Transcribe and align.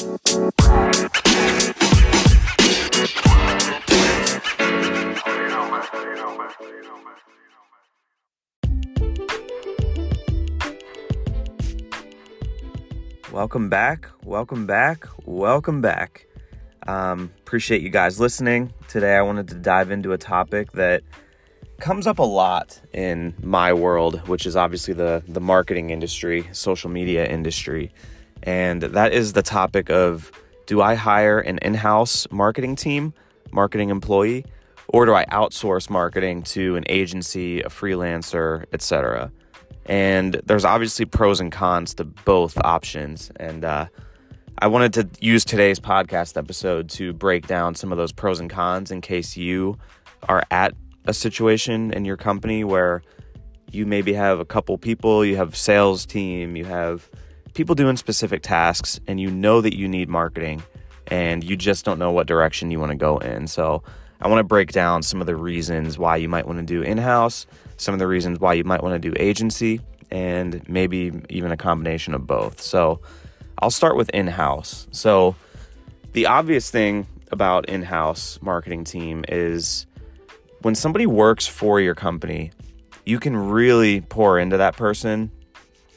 Welcome 0.00 0.18
back, 13.68 14.08
welcome 14.24 14.66
back, 14.66 15.06
welcome 15.26 15.82
back. 15.82 16.26
Um, 16.86 17.30
appreciate 17.40 17.82
you 17.82 17.90
guys 17.90 18.18
listening. 18.18 18.72
Today, 18.88 19.16
I 19.16 19.20
wanted 19.20 19.48
to 19.48 19.54
dive 19.56 19.90
into 19.90 20.12
a 20.12 20.18
topic 20.18 20.72
that 20.72 21.02
comes 21.78 22.06
up 22.06 22.20
a 22.20 22.22
lot 22.22 22.80
in 22.94 23.34
my 23.42 23.74
world, 23.74 24.26
which 24.28 24.46
is 24.46 24.56
obviously 24.56 24.94
the, 24.94 25.22
the 25.28 25.42
marketing 25.42 25.90
industry, 25.90 26.48
social 26.52 26.88
media 26.88 27.26
industry. 27.26 27.92
And 28.42 28.82
that 28.82 29.12
is 29.12 29.32
the 29.32 29.42
topic 29.42 29.90
of 29.90 30.32
do 30.66 30.80
I 30.80 30.94
hire 30.94 31.40
an 31.40 31.58
in 31.58 31.74
house 31.74 32.26
marketing 32.30 32.76
team, 32.76 33.12
marketing 33.52 33.90
employee, 33.90 34.44
or 34.88 35.06
do 35.06 35.14
I 35.14 35.24
outsource 35.26 35.90
marketing 35.90 36.42
to 36.44 36.76
an 36.76 36.84
agency, 36.88 37.60
a 37.60 37.68
freelancer, 37.68 38.64
etc.? 38.72 39.30
And 39.86 40.40
there's 40.44 40.64
obviously 40.64 41.04
pros 41.04 41.40
and 41.40 41.50
cons 41.50 41.94
to 41.94 42.04
both 42.04 42.56
options. 42.58 43.30
And 43.36 43.64
uh, 43.64 43.86
I 44.58 44.66
wanted 44.66 44.92
to 44.94 45.08
use 45.20 45.44
today's 45.44 45.80
podcast 45.80 46.36
episode 46.36 46.88
to 46.90 47.12
break 47.12 47.46
down 47.46 47.74
some 47.74 47.92
of 47.92 47.98
those 47.98 48.12
pros 48.12 48.40
and 48.40 48.50
cons 48.50 48.90
in 48.90 49.00
case 49.00 49.36
you 49.36 49.78
are 50.28 50.44
at 50.50 50.74
a 51.06 51.14
situation 51.14 51.92
in 51.92 52.04
your 52.04 52.16
company 52.16 52.62
where 52.62 53.02
you 53.72 53.86
maybe 53.86 54.12
have 54.12 54.38
a 54.38 54.44
couple 54.44 54.76
people, 54.78 55.24
you 55.24 55.36
have 55.36 55.56
sales 55.56 56.04
team, 56.04 56.56
you 56.56 56.64
have 56.64 57.08
people 57.54 57.74
doing 57.74 57.96
specific 57.96 58.42
tasks, 58.42 59.00
and 59.06 59.20
you 59.20 59.30
know 59.30 59.60
that 59.60 59.76
you 59.76 59.88
need 59.88 60.08
marketing 60.08 60.62
and 61.08 61.42
you 61.42 61.56
just 61.56 61.84
don't 61.84 61.98
know 61.98 62.12
what 62.12 62.26
direction 62.26 62.70
you 62.70 62.78
want 62.78 62.90
to 62.90 62.96
go 62.96 63.18
in. 63.18 63.46
So 63.46 63.82
I 64.20 64.28
want 64.28 64.38
to 64.38 64.44
break 64.44 64.70
down 64.70 65.02
some 65.02 65.20
of 65.20 65.26
the 65.26 65.34
reasons 65.34 65.98
why 65.98 66.16
you 66.16 66.28
might 66.28 66.46
want 66.46 66.58
to 66.60 66.64
do 66.64 66.82
in 66.82 66.98
house 66.98 67.46
some 67.80 67.94
of 67.94 67.98
the 67.98 68.06
reasons 68.06 68.38
why 68.38 68.52
you 68.52 68.62
might 68.62 68.82
want 68.82 69.00
to 69.02 69.10
do 69.10 69.16
agency, 69.18 69.80
and 70.10 70.62
maybe 70.68 71.12
even 71.30 71.50
a 71.50 71.56
combination 71.56 72.12
of 72.14 72.26
both. 72.26 72.60
So 72.60 73.00
I'll 73.58 73.70
start 73.70 73.96
with 73.96 74.10
in 74.10 74.26
house. 74.26 74.86
So 74.90 75.34
the 76.12 76.26
obvious 76.26 76.70
thing 76.70 77.06
about 77.32 77.68
in 77.70 77.82
house 77.82 78.38
marketing 78.42 78.84
team 78.84 79.24
is 79.28 79.86
when 80.60 80.74
somebody 80.74 81.06
works 81.06 81.46
for 81.46 81.80
your 81.80 81.94
company, 81.94 82.50
you 83.06 83.18
can 83.18 83.34
really 83.34 84.02
pour 84.02 84.38
into 84.38 84.58
that 84.58 84.76
person 84.76 85.30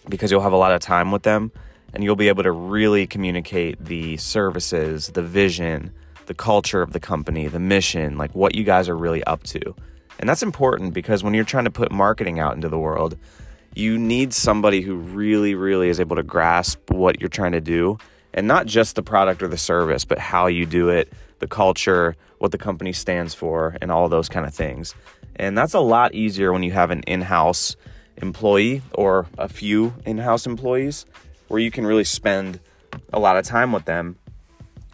because 0.09 0.31
you'll 0.31 0.41
have 0.41 0.53
a 0.53 0.57
lot 0.57 0.71
of 0.71 0.81
time 0.81 1.11
with 1.11 1.23
them 1.23 1.51
and 1.93 2.03
you'll 2.03 2.15
be 2.15 2.27
able 2.27 2.43
to 2.43 2.51
really 2.51 3.05
communicate 3.05 3.83
the 3.83 4.17
services, 4.17 5.07
the 5.09 5.21
vision, 5.21 5.93
the 6.25 6.33
culture 6.33 6.81
of 6.81 6.93
the 6.93 6.99
company, 6.99 7.47
the 7.47 7.59
mission, 7.59 8.17
like 8.17 8.33
what 8.33 8.55
you 8.55 8.63
guys 8.63 8.89
are 8.89 8.97
really 8.97 9.23
up 9.25 9.43
to. 9.43 9.75
And 10.19 10.29
that's 10.29 10.43
important 10.43 10.93
because 10.93 11.23
when 11.23 11.33
you're 11.33 11.43
trying 11.43 11.65
to 11.65 11.71
put 11.71 11.91
marketing 11.91 12.39
out 12.39 12.55
into 12.55 12.69
the 12.69 12.79
world, 12.79 13.17
you 13.75 13.97
need 13.97 14.33
somebody 14.33 14.81
who 14.81 14.95
really, 14.95 15.55
really 15.55 15.89
is 15.89 15.99
able 15.99 16.15
to 16.15 16.23
grasp 16.23 16.91
what 16.91 17.19
you're 17.19 17.29
trying 17.29 17.53
to 17.53 17.61
do 17.61 17.97
and 18.33 18.47
not 18.47 18.65
just 18.65 18.95
the 18.95 19.03
product 19.03 19.43
or 19.43 19.47
the 19.47 19.57
service, 19.57 20.05
but 20.05 20.19
how 20.19 20.47
you 20.47 20.65
do 20.65 20.89
it, 20.89 21.11
the 21.39 21.47
culture, 21.47 22.15
what 22.39 22.51
the 22.51 22.57
company 22.57 22.93
stands 22.93 23.33
for, 23.33 23.77
and 23.81 23.91
all 23.91 24.09
those 24.09 24.29
kind 24.29 24.45
of 24.45 24.53
things. 24.53 24.95
And 25.35 25.57
that's 25.57 25.73
a 25.73 25.79
lot 25.79 26.13
easier 26.13 26.51
when 26.51 26.63
you 26.63 26.71
have 26.71 26.91
an 26.91 27.01
in 27.03 27.21
house 27.21 27.75
employee 28.17 28.81
or 28.94 29.28
a 29.38 29.47
few 29.47 29.94
in 30.06 30.17
house 30.17 30.45
employees 30.45 31.06
where 31.47 31.59
you 31.59 31.72
can 31.72 31.86
really 31.86 32.03
spend 32.03 32.59
a 33.11 33.19
lot 33.19 33.38
of 33.38 33.45
time 33.45 33.72
with 33.72 33.86
them. 33.86 34.17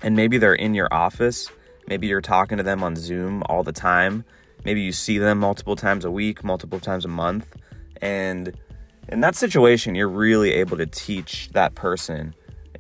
And 0.02 0.16
maybe 0.16 0.38
they're 0.38 0.54
in 0.54 0.74
your 0.74 0.88
office, 0.92 1.50
maybe 1.88 2.08
you're 2.08 2.22
talking 2.22 2.58
to 2.58 2.64
them 2.64 2.84
on 2.84 2.96
Zoom 2.96 3.44
all 3.48 3.64
the 3.64 3.74
time 3.74 4.24
maybe 4.66 4.82
you 4.82 4.92
see 4.92 5.18
them 5.18 5.40
multiple 5.40 5.76
times 5.76 6.06
a 6.06 6.12
week, 6.12 6.44
multiple 6.44 6.80
times 6.80 7.06
a 7.06 7.10
month. 7.10 7.56
And 8.02 8.58
in 9.08 9.22
that 9.22 9.36
situation, 9.36 9.96
you're 9.96 10.10
really 10.10 10.52
able 10.54 10.78
to 10.78 10.86
teach 10.86 11.50
that 11.54 11.76
person 11.76 12.34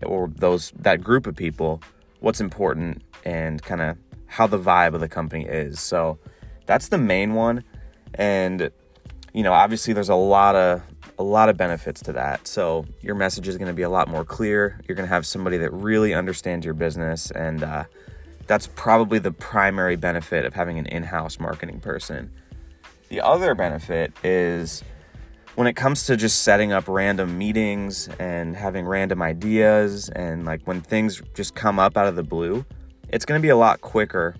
or 0.04 0.30
those 0.36 0.72
that 0.78 1.02
group 1.02 1.28
of 1.28 1.36
people 1.36 1.82
what's 2.20 2.40
important 2.40 3.02
and 3.26 3.62
kind 3.62 3.82
of 3.82 3.98
how 4.28 4.48
the 4.48 4.60
vibe 4.60 4.94
of 4.94 5.02
the 5.02 5.10
company 5.10 5.46
is. 5.46 5.80
So 5.80 6.20
that's 6.66 6.90
the 6.90 6.98
main 6.98 7.34
one. 7.34 7.64
And 8.14 8.72
you 9.34 9.44
know, 9.44 9.54
obviously 9.54 9.94
there's 9.94 10.10
a 10.10 10.16
lot 10.16 10.56
of 10.56 10.82
a 11.18 11.24
lot 11.24 11.50
of 11.50 11.58
benefits 11.58 12.02
to 12.04 12.14
that. 12.14 12.48
So 12.48 12.86
your 13.02 13.16
message 13.16 13.48
is 13.48 13.58
going 13.58 13.68
to 13.68 13.74
be 13.74 13.82
a 13.82 13.90
lot 13.90 14.08
more 14.08 14.24
clear. 14.24 14.80
You're 14.88 14.96
going 14.96 15.08
to 15.08 15.14
have 15.14 15.26
somebody 15.26 15.58
that 15.58 15.74
really 15.74 16.14
understands 16.14 16.66
your 16.66 16.74
business 16.74 17.30
and 17.32 17.64
uh, 17.64 17.84
that's 18.48 18.68
probably 18.68 19.20
the 19.20 19.32
primary 19.32 19.96
benefit 19.96 20.44
of 20.46 20.54
having 20.54 20.80
an 20.80 20.88
in 20.88 21.04
house 21.04 21.40
marketing 21.40 21.80
person. 21.82 22.32
The 23.10 23.22
other 23.22 23.54
benefit 23.54 24.14
is 24.24 24.84
when 25.56 25.68
it 25.68 25.76
comes 25.76 26.06
to 26.06 26.16
just 26.16 26.42
setting 26.42 26.72
up 26.72 26.88
random 26.88 27.38
meetings 27.38 28.08
and 28.20 28.56
having 28.56 28.86
random 28.86 29.22
ideas, 29.22 30.10
and 30.10 30.46
like 30.46 30.62
when 30.66 30.82
things 30.82 31.22
just 31.36 31.54
come 31.54 31.80
up 31.80 31.98
out 31.98 32.08
of 32.08 32.16
the 32.16 32.24
blue, 32.24 32.66
it's 33.10 33.26
going 33.26 33.40
to 33.40 33.42
be 33.42 33.50
a 33.50 33.58
lot 33.58 33.82
quicker 33.82 34.36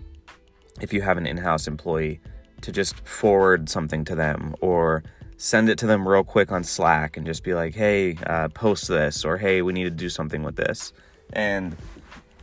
if 0.82 0.94
you 0.94 1.02
have 1.02 1.18
an 1.18 1.28
in 1.28 1.38
house 1.38 1.68
employee 1.68 2.20
to 2.62 2.72
just 2.72 2.96
forward 3.08 3.70
something 3.70 4.06
to 4.06 4.16
them 4.16 4.56
or 4.62 5.03
send 5.38 5.70
it 5.70 5.78
to 5.80 5.88
them 5.88 6.08
real 6.08 6.24
quick 6.24 6.52
on 6.52 6.64
Slack 6.64 7.18
and 7.18 7.25
just 7.25 7.44
be 7.44 7.53
like, 7.53 7.75
hey, 7.75 8.18
uh, 8.28 8.50
post 8.50 8.88
this, 8.88 9.24
or 9.24 9.38
hey, 9.38 9.62
we 9.62 9.74
need 9.74 9.86
to 9.86 9.90
do 9.90 10.09
something 10.09 10.44
with 10.44 10.56
this. 10.56 10.92
And 11.31 11.75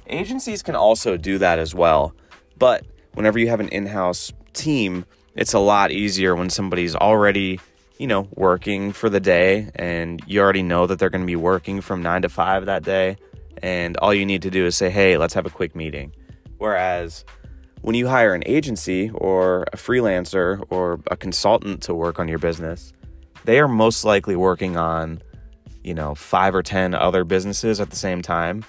Agencies 0.09 0.63
can 0.63 0.77
also 0.77 1.17
do 1.17 1.39
that 1.39 1.59
as 1.59 1.75
well, 1.75 2.15
but 2.59 2.85
whenever 3.15 3.39
you 3.39 3.49
have 3.49 3.59
an 3.59 3.69
in 3.71 3.87
house 3.87 4.33
team, 4.53 5.05
it's 5.35 5.53
a 5.53 5.59
lot 5.59 5.91
easier 5.91 6.37
when 6.37 6.49
somebody's 6.49 6.95
already, 6.95 7.59
you 7.99 8.07
know, 8.07 8.29
working 8.35 8.93
for 8.93 9.11
the 9.11 9.19
day 9.19 9.69
and 9.75 10.23
you 10.27 10.41
already 10.41 10.63
know 10.63 10.87
that 10.87 11.01
they're 11.01 11.11
going 11.11 11.23
to 11.23 11.27
be 11.27 11.37
working 11.37 11.81
from 11.81 12.03
nine 12.03 12.23
to 12.23 12.29
five 12.29 12.67
that 12.67 12.85
day. 12.85 13.17
And 13.63 13.97
all 13.97 14.15
you 14.15 14.25
need 14.25 14.43
to 14.43 14.51
do 14.51 14.65
is 14.65 14.77
say, 14.77 14.91
hey, 14.91 15.17
let's 15.17 15.35
have 15.35 15.45
a 15.47 15.51
quick 15.51 15.75
meeting. 15.75 16.13
Whereas 16.59 17.25
when 17.87 17.95
you 17.95 18.09
hire 18.09 18.35
an 18.35 18.43
agency 18.47 19.13
or 19.15 19.63
a 19.73 19.77
freelancer 19.77 20.61
or 20.71 20.99
a 21.09 21.17
consultant 21.17 21.85
to 21.85 21.95
work 21.95 22.19
on 22.19 22.27
your 22.27 22.41
business, 22.41 22.93
they 23.45 23.61
are 23.61 23.69
most 23.69 24.05
likely 24.05 24.35
working 24.35 24.77
on, 24.77 25.23
you 25.85 25.95
know, 25.95 26.13
five 26.17 26.53
or 26.53 26.65
10 26.65 26.97
other 26.97 27.23
businesses 27.23 27.79
at 27.79 27.91
the 27.91 27.95
same 27.95 28.23
time. 28.23 28.65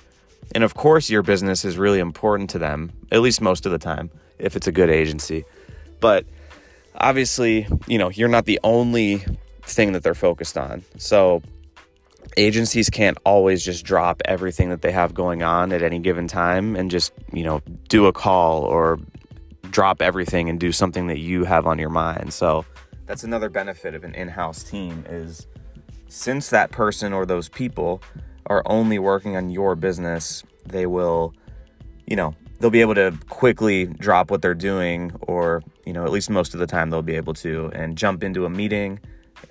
And 0.53 0.63
of 0.63 0.75
course, 0.75 1.09
your 1.09 1.23
business 1.23 1.65
is 1.65 1.79
really 1.79 1.97
important 1.97 2.51
to 2.51 2.59
them, 2.59 2.91
at 3.11 3.21
least 3.21 3.41
most 3.41 3.65
of 3.65 3.71
the 3.71 3.79
time, 3.79 4.11
if 4.37 4.55
it's 4.55 4.67
a 4.67 4.71
good 4.71 4.91
agency. 4.91 5.45
But 5.99 6.27
obviously, 6.93 7.67
you 7.87 7.97
know, 7.97 8.11
you're 8.11 8.29
not 8.29 8.45
the 8.45 8.59
only 8.63 9.25
thing 9.63 9.93
that 9.93 10.03
they're 10.03 10.13
focused 10.13 10.59
on. 10.59 10.83
So 10.97 11.41
agencies 12.35 12.89
can't 12.89 13.17
always 13.25 13.63
just 13.63 13.85
drop 13.85 14.21
everything 14.25 14.69
that 14.69 14.81
they 14.81 14.91
have 14.91 15.13
going 15.13 15.43
on 15.43 15.71
at 15.71 15.81
any 15.81 15.99
given 15.99 16.27
time 16.27 16.75
and 16.75 16.91
just, 16.91 17.13
you 17.31 17.43
know, 17.43 17.61
do 17.87 18.07
a 18.07 18.13
call 18.13 18.63
or 18.63 18.99
drop 19.69 20.01
everything 20.01 20.49
and 20.49 20.59
do 20.59 20.71
something 20.71 21.07
that 21.07 21.19
you 21.19 21.43
have 21.43 21.67
on 21.67 21.79
your 21.79 21.89
mind. 21.89 22.33
So 22.33 22.65
that's 23.05 23.23
another 23.23 23.49
benefit 23.49 23.95
of 23.95 24.03
an 24.03 24.13
in-house 24.15 24.63
team 24.63 25.05
is 25.07 25.47
since 26.07 26.49
that 26.49 26.71
person 26.71 27.13
or 27.13 27.25
those 27.25 27.49
people 27.49 28.01
are 28.47 28.63
only 28.65 28.99
working 28.99 29.35
on 29.35 29.49
your 29.49 29.75
business, 29.75 30.43
they 30.65 30.85
will, 30.85 31.33
you 32.05 32.15
know, 32.15 32.33
they'll 32.59 32.69
be 32.69 32.81
able 32.81 32.95
to 32.95 33.13
quickly 33.29 33.85
drop 33.85 34.31
what 34.31 34.41
they're 34.41 34.55
doing, 34.55 35.11
or, 35.21 35.61
you 35.85 35.93
know, 35.93 36.03
at 36.05 36.11
least 36.11 36.29
most 36.29 36.53
of 36.53 36.59
the 36.59 36.67
time 36.67 36.89
they'll 36.89 37.01
be 37.01 37.15
able 37.15 37.33
to, 37.33 37.69
and 37.73 37.97
jump 37.97 38.23
into 38.23 38.45
a 38.45 38.49
meeting 38.49 38.99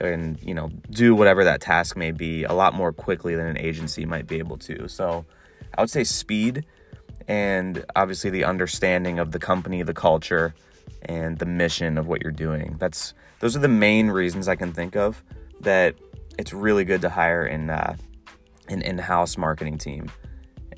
and, 0.01 0.39
you 0.43 0.55
know, 0.55 0.71
do 0.91 1.15
whatever 1.15 1.45
that 1.45 1.61
task 1.61 1.97
may 1.97 2.11
be 2.11 2.45
a 2.45 2.53
lot 2.53 2.75
more 2.75 2.93
quickly 2.93 3.35
than 3.35 3.47
an 3.47 3.59
agency 3.59 4.05
might 4.05 4.27
be 4.27 4.39
able 4.39 4.59
to. 4.59 4.89
So 4.89 5.25
I 5.77 5.81
would 5.81 5.91
say 5.91 6.05
speed 6.05 6.65
and 7.29 7.85
obviously 7.95 8.31
the 8.31 8.45
understanding 8.45 9.19
of 9.19 9.33
the 9.33 9.39
company, 9.39 9.83
the 9.83 9.95
culture, 9.95 10.55
and 11.03 11.39
the 11.39 11.47
mission 11.47 11.99
of 11.99 12.07
what 12.07 12.23
you're 12.23 12.33
doing. 12.33 12.77
That's 12.79 13.15
those 13.41 13.57
are 13.57 13.61
the 13.61 13.69
main 13.69 14.09
reasons 14.09 14.49
I 14.49 14.57
can 14.57 14.73
think 14.73 14.97
of 14.97 15.23
that 15.61 15.95
it's 16.39 16.53
really 16.53 16.85
good 16.85 17.01
to 17.03 17.09
hire 17.09 17.47
in 17.47 17.71
uh, 17.71 17.97
an 18.69 18.83
in 18.83 18.99
house 18.99 19.37
marketing 19.37 19.79
team. 19.79 20.11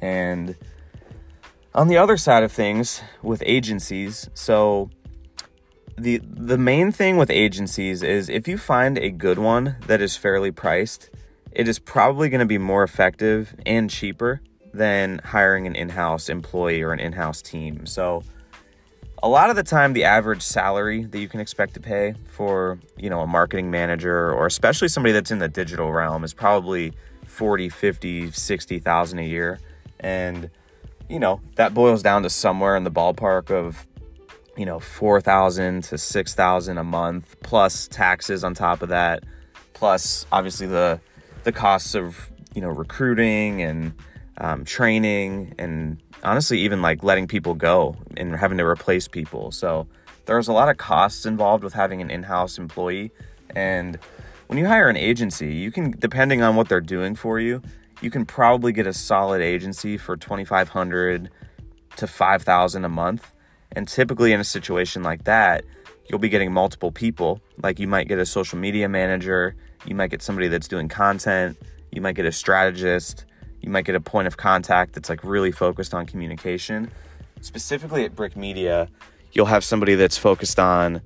And 0.01 0.57
on 1.75 1.89
the 1.89 1.97
other 1.97 2.17
side 2.17 2.43
of 2.43 2.53
things, 2.53 3.03
with 3.23 3.43
agencies, 3.45 4.29
so 4.35 4.91
the 5.99 6.21
the 6.25 6.59
main 6.59 6.93
thing 6.93 7.17
with 7.17 7.31
agencies 7.31 8.03
is 8.03 8.29
if 8.29 8.49
you 8.49 8.59
find 8.59 8.99
a 8.99 9.11
good 9.11 9.39
one 9.39 9.77
that 9.87 10.01
is 10.01 10.17
fairly 10.17 10.51
priced, 10.51 11.11
it 11.53 11.69
is 11.69 11.79
probably 11.79 12.29
going 12.29 12.41
to 12.41 12.47
be 12.47 12.59
more 12.59 12.83
effective 12.83 13.55
and 13.67 13.91
cheaper 13.91 14.41
than 14.73 15.21
hiring 15.25 15.67
an 15.67 15.75
in-house 15.75 16.29
employee 16.29 16.83
or 16.83 16.93
an 16.93 17.01
in-house 17.01 17.43
team. 17.43 17.87
So 17.87 18.23
a 19.23 19.29
lot 19.29 19.51
of 19.51 19.57
the 19.57 19.63
time 19.63 19.93
the 19.93 20.05
average 20.05 20.43
salary 20.43 21.05
that 21.05 21.19
you 21.19 21.29
can 21.29 21.41
expect 21.41 21.75
to 21.75 21.81
pay 21.81 22.15
for, 22.31 22.79
you 22.97 23.11
know, 23.11 23.21
a 23.21 23.27
marketing 23.27 23.71
manager 23.71 24.33
or 24.33 24.47
especially 24.47 24.89
somebody 24.89 25.13
that's 25.13 25.31
in 25.31 25.39
the 25.39 25.49
digital 25.49 25.91
realm 25.93 26.23
is 26.23 26.33
probably 26.33 26.93
40, 27.27 27.69
50, 27.69 28.31
60,000 28.31 29.19
a 29.19 29.23
year. 29.23 29.59
And, 30.01 30.51
you 31.09 31.19
know, 31.19 31.41
that 31.57 31.75
boils 31.75 32.03
down 32.03 32.23
to 32.23 32.31
somewhere 32.31 32.77
in 32.77 32.85
the 32.85 32.91
ballpark 32.91 33.51
of, 33.51 33.87
you 34.59 34.67
know, 34.67 34.81
4,000 34.81 35.85
to 35.85 35.97
6,000 35.97 36.79
a 36.79 36.85
month 36.85 37.37
plus 37.43 37.89
taxes 37.89 38.43
on 38.43 38.55
top 38.55 38.83
of 38.83 38.89
that, 38.89 39.25
plus 39.73 40.27
obviously 40.33 40.67
the 40.67 41.01
the 41.45 41.53
costs 41.53 41.95
of, 41.95 42.31
you 42.55 42.61
know, 42.61 42.69
recruiting 42.69 43.63
and 43.63 43.95
um, 44.39 44.65
training 44.65 45.55
and 45.59 46.03
honestly 46.25 46.59
even 46.59 46.83
like 46.83 47.03
letting 47.03 47.29
people 47.29 47.55
go 47.55 47.97
and 48.17 48.35
having 48.35 48.59
to 48.59 48.65
replace 48.65 49.07
people. 49.07 49.53
So 49.53 49.87
there's 50.27 50.49
a 50.49 50.53
lot 50.53 50.69
of 50.69 50.77
costs 50.77 51.25
involved 51.25 51.65
with 51.65 51.73
having 51.73 52.03
an 52.03 52.11
in-house 52.11 52.59
employee 52.59 53.13
and 53.55 53.99
when 54.49 54.59
you 54.59 54.67
hire 54.67 54.89
an 54.89 54.97
agency, 54.97 55.55
you 55.55 55.71
can 55.71 55.93
depending 55.93 56.43
on 56.43 56.57
what 56.57 56.69
they're 56.69 56.81
doing 56.81 57.15
for 57.15 57.39
you, 57.39 57.63
you 58.01 58.11
can 58.11 58.25
probably 58.27 58.73
get 58.73 58.87
a 58.87 58.93
solid 58.93 59.43
agency 59.43 59.97
for 59.97 60.17
2500 60.17 61.31
to 61.97 62.07
5000 62.07 62.85
a 62.85 62.89
month. 62.89 63.33
And 63.73 63.87
typically 63.87 64.33
in 64.33 64.41
a 64.41 64.45
situation 64.45 65.03
like 65.03 65.25
that, 65.25 65.65
you'll 66.09 66.19
be 66.19 66.29
getting 66.29 66.53
multiple 66.53 66.91
people. 66.91 67.41
Like 67.63 67.79
you 67.79 67.87
might 67.87 68.09
get 68.09 68.19
a 68.19 68.27
social 68.27 68.59
media 68.59 68.89
manager, 68.89 69.55
you 69.87 69.95
might 69.95 70.11
get 70.11 70.23
somebody 70.23 70.49
that's 70.49 70.69
doing 70.69 70.89
content, 70.89 71.59
you 71.93 72.01
might 72.01 72.15
get 72.15 72.27
a 72.27 72.33
strategist, 72.33 73.25
you 73.61 73.71
might 73.71 73.85
get 73.85 73.95
a 73.95 74.01
point 74.01 74.27
of 74.27 74.37
contact 74.37 74.95
that's 74.95 75.09
like 75.09 75.23
really 75.25 75.53
focused 75.53 75.95
on 75.95 76.07
communication. 76.07 76.91
Specifically 77.41 78.05
at 78.05 78.15
Brick 78.15 78.37
Media, 78.37 78.89
you'll 79.33 79.47
have 79.47 79.65
somebody 79.65 79.95
that's 79.95 80.17
focused 80.17 80.59
on 80.59 81.01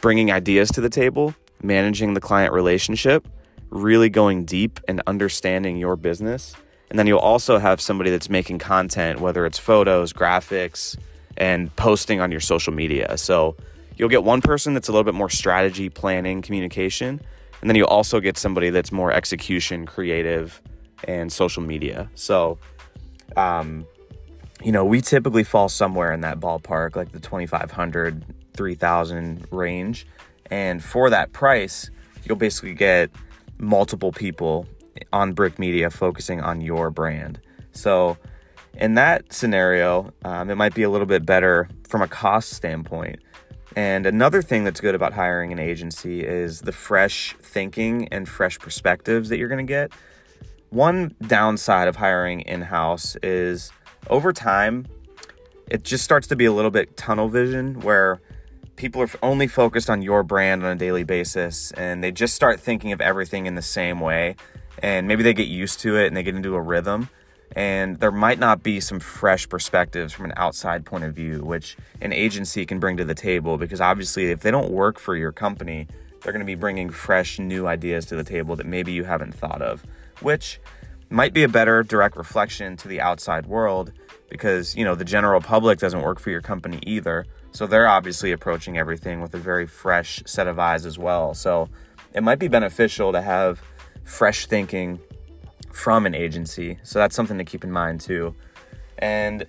bringing 0.00 0.32
ideas 0.32 0.70
to 0.72 0.80
the 0.80 0.88
table, 0.88 1.34
managing 1.62 2.14
the 2.14 2.20
client 2.20 2.52
relationship, 2.52 3.28
really 3.68 4.08
going 4.08 4.44
deep 4.44 4.80
and 4.88 5.02
understanding 5.06 5.76
your 5.76 5.96
business. 5.96 6.54
And 6.88 6.98
then 6.98 7.06
you'll 7.06 7.18
also 7.18 7.58
have 7.58 7.80
somebody 7.80 8.10
that's 8.10 8.28
making 8.28 8.58
content, 8.58 9.20
whether 9.20 9.46
it's 9.46 9.58
photos, 9.58 10.12
graphics, 10.12 10.96
and 11.40 11.74
posting 11.76 12.20
on 12.20 12.30
your 12.30 12.40
social 12.40 12.72
media. 12.72 13.16
So 13.16 13.56
you'll 13.96 14.10
get 14.10 14.22
one 14.22 14.42
person 14.42 14.74
that's 14.74 14.88
a 14.88 14.92
little 14.92 15.04
bit 15.04 15.14
more 15.14 15.30
strategy, 15.30 15.88
planning, 15.88 16.42
communication. 16.42 17.20
And 17.60 17.68
then 17.68 17.76
you'll 17.76 17.88
also 17.88 18.20
get 18.20 18.36
somebody 18.36 18.70
that's 18.70 18.92
more 18.92 19.10
execution, 19.10 19.86
creative, 19.86 20.62
and 21.04 21.32
social 21.32 21.62
media. 21.62 22.10
So, 22.14 22.58
um, 23.36 23.86
you 24.62 24.70
know, 24.70 24.84
we 24.84 25.00
typically 25.00 25.42
fall 25.42 25.70
somewhere 25.70 26.12
in 26.12 26.20
that 26.20 26.40
ballpark, 26.40 26.94
like 26.94 27.12
the 27.12 27.20
2,500, 27.20 28.22
3,000 28.52 29.46
range. 29.50 30.06
And 30.50 30.84
for 30.84 31.08
that 31.08 31.32
price, 31.32 31.90
you'll 32.24 32.36
basically 32.36 32.74
get 32.74 33.10
multiple 33.58 34.12
people 34.12 34.66
on 35.10 35.32
Brick 35.32 35.58
Media 35.58 35.88
focusing 35.88 36.42
on 36.42 36.60
your 36.60 36.90
brand. 36.90 37.40
So, 37.72 38.18
in 38.74 38.94
that 38.94 39.32
scenario, 39.32 40.12
um, 40.24 40.50
it 40.50 40.56
might 40.56 40.74
be 40.74 40.82
a 40.82 40.90
little 40.90 41.06
bit 41.06 41.26
better 41.26 41.68
from 41.88 42.02
a 42.02 42.08
cost 42.08 42.50
standpoint. 42.50 43.20
And 43.76 44.06
another 44.06 44.42
thing 44.42 44.64
that's 44.64 44.80
good 44.80 44.94
about 44.94 45.12
hiring 45.12 45.52
an 45.52 45.58
agency 45.58 46.24
is 46.24 46.60
the 46.60 46.72
fresh 46.72 47.36
thinking 47.40 48.08
and 48.08 48.28
fresh 48.28 48.58
perspectives 48.58 49.28
that 49.28 49.38
you're 49.38 49.48
going 49.48 49.64
to 49.64 49.70
get. 49.70 49.92
One 50.70 51.14
downside 51.26 51.88
of 51.88 51.96
hiring 51.96 52.40
in 52.42 52.62
house 52.62 53.16
is 53.22 53.72
over 54.08 54.32
time, 54.32 54.86
it 55.70 55.84
just 55.84 56.04
starts 56.04 56.26
to 56.28 56.36
be 56.36 56.44
a 56.44 56.52
little 56.52 56.70
bit 56.70 56.96
tunnel 56.96 57.28
vision 57.28 57.80
where 57.80 58.20
people 58.76 59.02
are 59.02 59.10
only 59.22 59.46
focused 59.46 59.90
on 59.90 60.02
your 60.02 60.22
brand 60.22 60.64
on 60.64 60.70
a 60.72 60.76
daily 60.76 61.04
basis 61.04 61.70
and 61.72 62.02
they 62.02 62.10
just 62.10 62.34
start 62.34 62.58
thinking 62.58 62.92
of 62.92 63.00
everything 63.00 63.46
in 63.46 63.54
the 63.54 63.62
same 63.62 64.00
way. 64.00 64.34
And 64.82 65.06
maybe 65.06 65.22
they 65.22 65.34
get 65.34 65.48
used 65.48 65.80
to 65.80 65.96
it 65.96 66.06
and 66.06 66.16
they 66.16 66.22
get 66.22 66.34
into 66.34 66.54
a 66.54 66.60
rhythm. 66.60 67.08
And 67.56 67.98
there 67.98 68.12
might 68.12 68.38
not 68.38 68.62
be 68.62 68.80
some 68.80 69.00
fresh 69.00 69.48
perspectives 69.48 70.12
from 70.12 70.26
an 70.26 70.34
outside 70.36 70.84
point 70.84 71.04
of 71.04 71.14
view, 71.14 71.42
which 71.42 71.76
an 72.00 72.12
agency 72.12 72.64
can 72.64 72.78
bring 72.78 72.96
to 72.98 73.04
the 73.04 73.14
table. 73.14 73.58
Because 73.58 73.80
obviously, 73.80 74.30
if 74.30 74.40
they 74.40 74.50
don't 74.50 74.70
work 74.70 74.98
for 74.98 75.16
your 75.16 75.32
company, 75.32 75.88
they're 76.22 76.32
going 76.32 76.40
to 76.40 76.46
be 76.46 76.54
bringing 76.54 76.90
fresh, 76.90 77.38
new 77.38 77.66
ideas 77.66 78.06
to 78.06 78.16
the 78.16 78.24
table 78.24 78.56
that 78.56 78.66
maybe 78.66 78.92
you 78.92 79.04
haven't 79.04 79.34
thought 79.34 79.62
of 79.62 79.84
which 80.20 80.60
might 81.08 81.32
be 81.32 81.42
a 81.42 81.48
better 81.48 81.82
direct 81.82 82.16
reflection 82.16 82.76
to 82.76 82.88
the 82.88 83.00
outside 83.00 83.46
world 83.46 83.92
because, 84.28 84.76
you 84.76 84.84
know, 84.84 84.94
the 84.94 85.04
general 85.04 85.40
public 85.40 85.78
doesn't 85.78 86.02
work 86.02 86.20
for 86.20 86.30
your 86.30 86.40
company 86.40 86.78
either. 86.86 87.26
So 87.50 87.66
they're 87.66 87.88
obviously 87.88 88.30
approaching 88.30 88.78
everything 88.78 89.20
with 89.20 89.34
a 89.34 89.38
very 89.38 89.66
fresh 89.66 90.22
set 90.24 90.46
of 90.46 90.58
eyes 90.58 90.86
as 90.86 90.98
well. 90.98 91.34
So 91.34 91.68
it 92.14 92.22
might 92.22 92.38
be 92.38 92.46
beneficial 92.46 93.10
to 93.12 93.22
have 93.22 93.60
fresh 94.04 94.46
thinking 94.46 95.00
from 95.70 96.06
an 96.06 96.14
agency. 96.14 96.78
So 96.82 96.98
that's 96.98 97.14
something 97.14 97.38
to 97.38 97.44
keep 97.44 97.64
in 97.64 97.70
mind 97.70 98.00
too. 98.00 98.34
And 98.98 99.46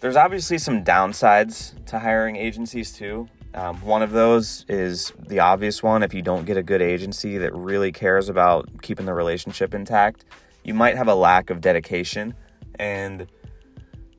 there's 0.00 0.16
obviously 0.16 0.58
some 0.58 0.84
downsides 0.84 1.72
to 1.86 1.98
hiring 1.98 2.36
agencies 2.36 2.92
too. 2.92 3.28
Um, 3.54 3.80
one 3.82 4.02
of 4.02 4.12
those 4.12 4.64
is 4.68 5.12
the 5.18 5.40
obvious 5.40 5.82
one. 5.82 6.02
If 6.02 6.14
you 6.14 6.22
don't 6.22 6.46
get 6.46 6.56
a 6.56 6.62
good 6.62 6.80
agency 6.80 7.38
that 7.38 7.54
really 7.54 7.92
cares 7.92 8.28
about 8.28 8.82
keeping 8.82 9.06
the 9.06 9.14
relationship 9.14 9.74
intact, 9.74 10.24
you 10.64 10.74
might 10.74 10.96
have 10.96 11.08
a 11.08 11.14
lack 11.14 11.50
of 11.50 11.60
dedication. 11.60 12.34
And 12.78 13.26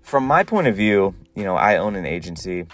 from 0.03 0.27
my 0.27 0.43
point 0.43 0.67
of 0.67 0.75
view, 0.75 1.15
you 1.35 1.43
know, 1.43 1.55
I 1.55 1.77
own 1.77 1.95
an 1.95 2.05
agency, 2.05 2.67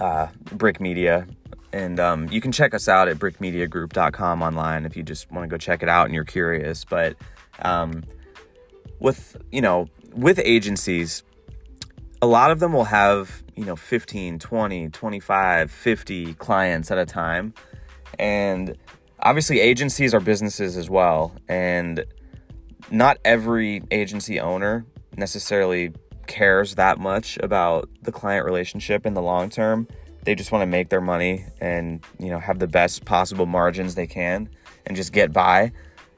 uh, 0.00 0.28
Brick 0.52 0.80
Media, 0.80 1.28
and 1.72 2.00
um, 2.00 2.28
you 2.30 2.40
can 2.40 2.50
check 2.50 2.74
us 2.74 2.88
out 2.88 3.08
at 3.08 3.18
brickmediagroup.com 3.18 4.42
online 4.42 4.86
if 4.86 4.96
you 4.96 5.02
just 5.02 5.30
want 5.30 5.44
to 5.44 5.48
go 5.48 5.58
check 5.58 5.82
it 5.82 5.88
out 5.88 6.06
and 6.06 6.14
you're 6.14 6.24
curious. 6.24 6.84
But 6.84 7.16
um, 7.62 8.04
with, 9.00 9.36
you 9.50 9.60
know, 9.60 9.86
with 10.14 10.40
agencies, 10.44 11.22
a 12.20 12.26
lot 12.26 12.50
of 12.50 12.58
them 12.58 12.72
will 12.72 12.84
have 12.84 13.42
you 13.56 13.64
know 13.64 13.76
15 13.76 14.38
20 14.38 14.88
25 14.88 15.70
50 15.70 16.34
clients 16.34 16.90
at 16.90 16.98
a 16.98 17.04
time. 17.04 17.54
And 18.18 18.76
obviously 19.20 19.60
agencies 19.60 20.14
are 20.14 20.20
businesses 20.20 20.76
as 20.76 20.88
well. 20.88 21.34
And 21.48 22.04
not 22.90 23.18
every 23.24 23.82
agency 23.90 24.40
owner 24.40 24.86
necessarily 25.16 25.92
cares 26.26 26.74
that 26.76 26.98
much 26.98 27.38
about 27.42 27.88
the 28.02 28.12
client 28.12 28.44
relationship 28.44 29.06
in 29.06 29.14
the 29.14 29.22
long 29.22 29.50
term. 29.50 29.88
They 30.24 30.34
just 30.34 30.52
want 30.52 30.62
to 30.62 30.66
make 30.66 30.88
their 30.88 31.00
money 31.00 31.44
and 31.60 32.04
you 32.18 32.30
know 32.30 32.38
have 32.38 32.58
the 32.58 32.68
best 32.68 33.04
possible 33.04 33.46
margins 33.46 33.94
they 33.94 34.06
can 34.06 34.48
and 34.86 34.96
just 34.96 35.12
get 35.12 35.32
by. 35.32 35.72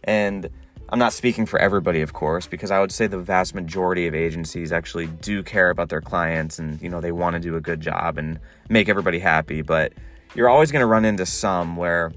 And 0.04 0.48
I'm 0.92 0.98
not 0.98 1.12
speaking 1.12 1.46
for 1.46 1.60
everybody, 1.60 2.00
of 2.00 2.12
course, 2.12 2.48
because 2.48 2.72
I 2.72 2.80
would 2.80 2.90
say 2.90 3.06
the 3.06 3.18
vast 3.18 3.54
majority 3.54 4.08
of 4.08 4.14
agencies 4.14 4.72
actually 4.72 5.06
do 5.06 5.40
care 5.42 5.70
about 5.70 5.88
their 5.88 6.00
clients 6.00 6.58
and, 6.58 6.82
you 6.82 6.88
know, 6.88 7.00
they 7.00 7.12
want 7.12 7.34
to 7.34 7.40
do 7.40 7.54
a 7.54 7.60
good 7.60 7.80
job 7.80 8.18
and 8.18 8.40
make 8.68 8.88
everybody 8.88 9.20
happy. 9.20 9.62
But 9.62 9.92
you're 10.34 10.48
always 10.48 10.72
going 10.72 10.80
to 10.80 10.86
run 10.86 11.04
into 11.04 11.26
some 11.26 11.76
where, 11.76 12.12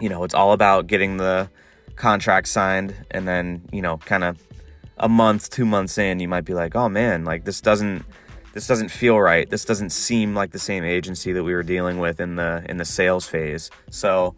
you 0.00 0.10
know, 0.10 0.22
it's 0.22 0.34
all 0.34 0.52
about 0.52 0.86
getting 0.86 1.16
the 1.16 1.48
contract 1.96 2.48
signed 2.48 2.94
and 3.10 3.26
then, 3.26 3.62
you 3.72 3.80
know, 3.80 3.96
kind 3.96 4.22
of 4.22 4.38
a 4.98 5.08
month, 5.08 5.48
two 5.48 5.64
months 5.64 5.96
in, 5.96 6.20
you 6.20 6.28
might 6.28 6.44
be 6.44 6.52
like, 6.52 6.76
oh 6.76 6.90
man, 6.90 7.24
like 7.24 7.44
this 7.44 7.60
doesn't. 7.60 8.04
This 8.52 8.68
doesn't 8.68 8.90
feel 8.90 9.20
right. 9.20 9.50
This 9.50 9.64
doesn't 9.64 9.90
seem 9.90 10.32
like 10.32 10.52
the 10.52 10.60
same 10.60 10.84
agency 10.84 11.32
that 11.32 11.42
we 11.42 11.52
were 11.52 11.64
dealing 11.64 11.98
with 11.98 12.20
in 12.20 12.36
the 12.36 12.64
in 12.68 12.76
the 12.76 12.84
sales 12.84 13.26
phase. 13.26 13.68
So, 13.90 14.36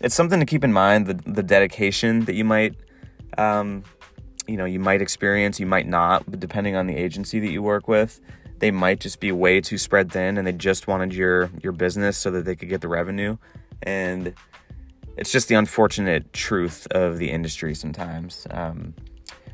it's 0.00 0.14
something 0.14 0.38
to 0.38 0.46
keep 0.46 0.62
in 0.62 0.72
mind 0.72 1.08
the 1.08 1.14
the 1.28 1.42
dedication 1.42 2.24
that 2.26 2.34
you 2.34 2.44
might 2.44 2.76
um, 3.38 3.84
you 4.46 4.56
know, 4.56 4.64
you 4.64 4.80
might 4.80 5.02
experience, 5.02 5.60
you 5.60 5.66
might 5.66 5.86
not, 5.86 6.28
but 6.28 6.40
depending 6.40 6.74
on 6.74 6.86
the 6.86 6.96
agency 6.96 7.38
that 7.40 7.50
you 7.50 7.62
work 7.62 7.86
with, 7.86 8.20
they 8.58 8.70
might 8.70 9.00
just 9.00 9.20
be 9.20 9.30
way 9.30 9.60
too 9.60 9.78
spread 9.78 10.10
thin 10.10 10.36
and 10.36 10.46
they 10.46 10.52
just 10.52 10.88
wanted 10.88 11.14
your 11.14 11.50
your 11.62 11.72
business 11.72 12.16
so 12.16 12.30
that 12.32 12.44
they 12.44 12.56
could 12.56 12.68
get 12.68 12.80
the 12.80 12.88
revenue. 12.88 13.36
And 13.82 14.34
it's 15.16 15.30
just 15.30 15.48
the 15.48 15.54
unfortunate 15.54 16.32
truth 16.32 16.86
of 16.90 17.18
the 17.18 17.30
industry 17.30 17.74
sometimes. 17.74 18.46
Um, 18.50 18.94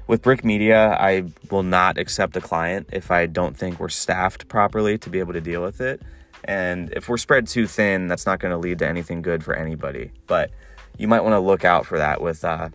with 0.07 0.23
Brick 0.23 0.45
Media, 0.45 0.97
I 1.01 1.25
will 1.51 1.63
not 1.63 1.97
accept 1.97 2.37
a 2.37 2.41
client 2.41 2.91
if 2.93 3.11
I 3.11 3.27
don't 3.27 3.57
think 3.57 3.81
we're 3.81 3.89
staffed 3.89 4.49
properly 4.49 4.99
to 4.99 5.11
be 5.11 5.19
able 5.19 5.33
to 5.33 5.41
deal 5.41 5.63
with 5.63 5.81
it. 5.81 6.03
And 6.45 6.93
if 6.93 7.09
we're 7.09 7.17
spread 7.17 7.47
too 7.47 7.67
thin, 7.67 8.07
that's 8.07 8.27
not 8.27 8.39
going 8.39 8.53
to 8.53 8.59
lead 8.59 8.81
to 8.81 8.89
anything 8.89 9.23
good 9.23 9.43
for 9.43 9.55
anybody. 9.55 10.13
But 10.27 10.51
you 10.99 11.09
might 11.09 11.23
want 11.23 11.33
to 11.33 11.41
look 11.41 11.65
out 11.65 11.87
for 11.87 11.97
that 11.97 12.21
with 12.21 12.45
uh, 12.45 12.69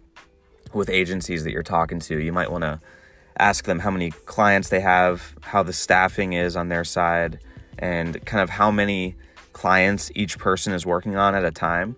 with 0.76 0.90
agencies 0.90 1.44
that 1.44 1.52
you're 1.52 1.64
talking 1.64 2.00
to. 2.00 2.20
You 2.20 2.32
might 2.32 2.52
want 2.52 2.64
to 2.64 2.80
ask 3.38 3.66
them 3.66 3.80
how 3.80 3.92
many 3.92 4.12
clients 4.12 4.70
they 4.70 4.82
have, 4.82 5.36
how 5.42 5.64
the 5.64 5.74
staffing 5.74 6.34
is 6.34 6.56
on 6.56 6.70
their 6.70 6.84
side, 6.84 7.40
and 7.78 8.24
kind 8.26 8.44
of 8.44 8.50
how 8.50 8.70
many 8.70 9.16
clients 9.54 10.12
each 10.16 10.38
person 10.38 10.74
is 10.74 10.86
working 10.86 11.16
on 11.16 11.36
at 11.36 11.44
a 11.46 11.52
time. 11.52 11.96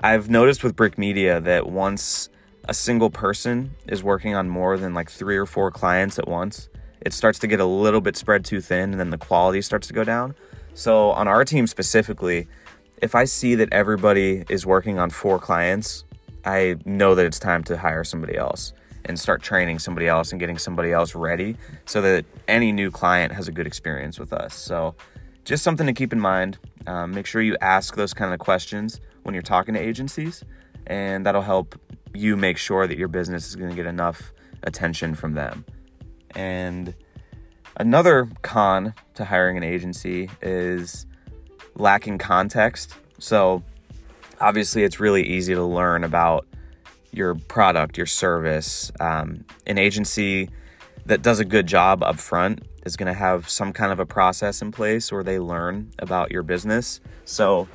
I've 0.00 0.28
noticed 0.28 0.62
with 0.62 0.76
Brick 0.76 0.98
Media 0.98 1.40
that 1.40 1.68
once 1.68 2.28
a 2.68 2.74
single 2.74 3.10
person 3.10 3.74
is 3.86 4.02
working 4.02 4.34
on 4.34 4.48
more 4.48 4.76
than 4.76 4.94
like 4.94 5.10
three 5.10 5.36
or 5.36 5.46
four 5.46 5.70
clients 5.70 6.18
at 6.18 6.28
once, 6.28 6.68
it 7.00 7.12
starts 7.12 7.38
to 7.40 7.46
get 7.46 7.60
a 7.60 7.66
little 7.66 8.00
bit 8.00 8.16
spread 8.16 8.44
too 8.44 8.60
thin 8.60 8.92
and 8.92 9.00
then 9.00 9.10
the 9.10 9.18
quality 9.18 9.62
starts 9.62 9.88
to 9.88 9.92
go 9.92 10.04
down. 10.04 10.34
So, 10.74 11.10
on 11.10 11.28
our 11.28 11.44
team 11.44 11.66
specifically, 11.66 12.46
if 13.02 13.14
I 13.14 13.24
see 13.24 13.54
that 13.56 13.72
everybody 13.72 14.44
is 14.48 14.64
working 14.64 14.98
on 14.98 15.10
four 15.10 15.38
clients 15.38 16.04
I 16.44 16.76
know 16.84 17.14
that 17.14 17.26
it's 17.26 17.38
time 17.38 17.64
to 17.64 17.76
hire 17.76 18.04
somebody 18.04 18.36
else. 18.36 18.72
and 19.04 19.18
start 19.18 19.42
training 19.42 19.80
somebody 19.80 20.06
else 20.06 20.30
and 20.30 20.38
getting 20.38 20.56
somebody 20.56 20.92
else 20.92 21.16
ready 21.16 21.56
so 21.86 22.00
that 22.00 22.24
any 22.46 22.70
new 22.70 22.88
client 22.88 23.32
has 23.32 23.48
a 23.48 23.50
good 23.50 23.66
experience 23.66 24.16
with 24.16 24.32
us. 24.32 24.54
So, 24.54 24.94
just 25.44 25.64
something 25.64 25.88
to 25.88 25.92
keep 25.92 26.12
in 26.12 26.20
mind. 26.20 26.58
Um, 26.86 27.10
make 27.12 27.26
sure 27.26 27.42
you 27.42 27.56
ask 27.60 27.96
those 27.96 28.14
kind 28.14 28.32
of 28.32 28.38
questions 28.38 29.00
when 29.24 29.34
you're 29.34 29.42
talking 29.42 29.74
to 29.74 29.80
agencies, 29.80 30.44
and 30.86 31.26
that'll 31.26 31.42
help 31.42 31.78
you 32.14 32.36
make 32.36 32.58
sure 32.58 32.86
that 32.86 32.96
your 32.96 33.08
business 33.08 33.48
is 33.48 33.56
going 33.56 33.70
to 33.70 33.76
get 33.76 33.86
enough 33.86 34.32
attention 34.62 35.14
from 35.14 35.34
them. 35.34 35.64
And 36.36 36.94
another 37.76 38.28
con 38.42 38.94
to 39.14 39.24
hiring 39.24 39.56
an 39.56 39.64
agency 39.64 40.30
is 40.40 41.06
lacking 41.74 42.18
context. 42.18 42.94
So, 43.18 43.62
obviously, 44.42 44.82
it's 44.82 45.00
really 45.00 45.22
easy 45.22 45.54
to 45.54 45.62
learn 45.62 46.04
about 46.04 46.46
your 47.12 47.34
product, 47.34 47.96
your 47.96 48.06
service. 48.06 48.90
Um, 49.00 49.44
an 49.66 49.78
agency 49.78 50.50
that 51.06 51.22
does 51.22 51.38
a 51.40 51.44
good 51.44 51.66
job 51.66 52.02
up 52.02 52.18
front 52.18 52.62
is 52.84 52.96
going 52.96 53.06
to 53.06 53.18
have 53.18 53.48
some 53.48 53.72
kind 53.72 53.92
of 53.92 54.00
a 54.00 54.06
process 54.06 54.60
in 54.60 54.72
place 54.72 55.12
where 55.12 55.22
they 55.22 55.38
learn 55.38 55.92
about 55.98 56.32
your 56.32 56.42
business. 56.42 57.00
So, 57.24 57.68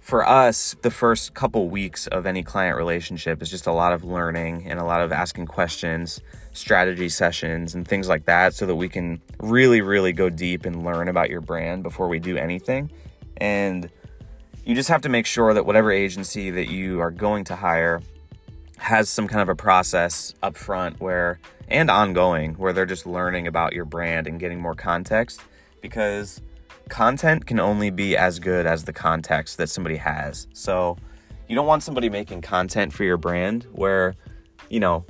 for 0.00 0.28
us, 0.28 0.76
the 0.82 0.90
first 0.90 1.32
couple 1.32 1.70
weeks 1.70 2.06
of 2.08 2.26
any 2.26 2.42
client 2.42 2.76
relationship 2.76 3.40
is 3.40 3.50
just 3.50 3.66
a 3.66 3.72
lot 3.72 3.94
of 3.94 4.04
learning 4.04 4.66
and 4.66 4.78
a 4.78 4.84
lot 4.84 5.00
of 5.00 5.12
asking 5.12 5.46
questions, 5.46 6.20
strategy 6.52 7.08
sessions, 7.08 7.74
and 7.74 7.88
things 7.88 8.06
like 8.06 8.26
that 8.26 8.52
so 8.52 8.66
that 8.66 8.74
we 8.74 8.86
can 8.86 9.22
really, 9.40 9.80
really 9.80 10.12
go 10.12 10.28
deep 10.28 10.66
and 10.66 10.84
learn 10.84 11.08
about 11.08 11.30
your 11.30 11.40
brand 11.40 11.82
before 11.82 12.06
we 12.06 12.18
do 12.18 12.36
anything. 12.36 12.90
And 13.38 13.90
you 14.64 14.74
just 14.74 14.88
have 14.88 15.02
to 15.02 15.08
make 15.08 15.26
sure 15.26 15.52
that 15.54 15.66
whatever 15.66 15.92
agency 15.92 16.50
that 16.50 16.68
you 16.68 17.00
are 17.00 17.10
going 17.10 17.44
to 17.44 17.56
hire 17.56 18.02
has 18.78 19.08
some 19.08 19.28
kind 19.28 19.42
of 19.42 19.48
a 19.48 19.54
process 19.54 20.34
up 20.42 20.56
front 20.56 21.00
where 21.00 21.38
and 21.68 21.90
ongoing 21.90 22.54
where 22.54 22.72
they're 22.72 22.86
just 22.86 23.06
learning 23.06 23.46
about 23.46 23.72
your 23.72 23.84
brand 23.84 24.26
and 24.26 24.40
getting 24.40 24.60
more 24.60 24.74
context 24.74 25.40
because 25.80 26.40
content 26.88 27.46
can 27.46 27.60
only 27.60 27.90
be 27.90 28.16
as 28.16 28.38
good 28.38 28.66
as 28.66 28.84
the 28.84 28.92
context 28.92 29.56
that 29.58 29.68
somebody 29.68 29.96
has. 29.96 30.46
So 30.52 30.96
you 31.48 31.54
don't 31.54 31.66
want 31.66 31.82
somebody 31.82 32.08
making 32.08 32.42
content 32.42 32.92
for 32.92 33.04
your 33.04 33.16
brand 33.16 33.66
where, 33.72 34.14
you 34.68 34.80
know, 34.80 35.04